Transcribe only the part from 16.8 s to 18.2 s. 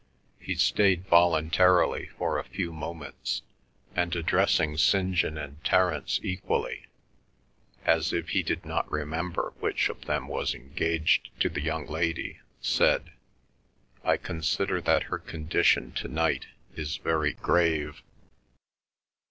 very grave."